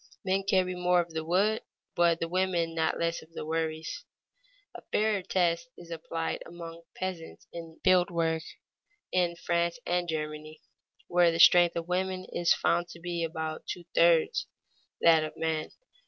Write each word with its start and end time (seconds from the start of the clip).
Men 0.25 0.41
carry 0.45 0.73
more 0.73 0.99
of 0.99 1.13
the 1.13 1.23
wood, 1.23 1.61
but 1.95 2.19
the 2.19 2.27
women 2.27 2.73
not 2.73 2.97
less 2.97 3.21
of 3.21 3.33
the 3.33 3.45
worries. 3.45 4.03
A 4.73 4.81
fairer 4.91 5.21
test 5.21 5.67
is 5.77 5.91
applied 5.91 6.41
among 6.43 6.81
peasants 6.95 7.45
in 7.53 7.79
field 7.83 8.09
work 8.09 8.41
in 9.11 9.35
France 9.35 9.77
and 9.85 10.09
Germany, 10.09 10.59
where 11.07 11.31
the 11.31 11.39
strength 11.39 11.75
of 11.75 11.87
women 11.87 12.25
is 12.33 12.51
found 12.51 12.87
to 12.87 12.99
be 12.99 13.23
about 13.23 13.67
two 13.67 13.83
thirds 13.93 14.47
that 15.01 15.23
of 15.23 15.37
men. 15.37 15.69